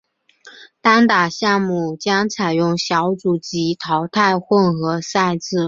[0.81, 5.57] 单打项目将采用小组及淘汰混合赛制。